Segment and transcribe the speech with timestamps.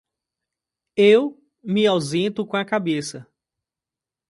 [0.97, 3.27] Eu me ausento com a cabeça.